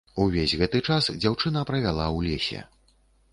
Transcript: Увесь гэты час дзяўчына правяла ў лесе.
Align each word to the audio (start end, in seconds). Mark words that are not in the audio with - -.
Увесь 0.23 0.53
гэты 0.61 0.79
час 0.87 1.09
дзяўчына 1.17 1.61
правяла 1.71 2.07
ў 2.17 2.31
лесе. 2.31 2.65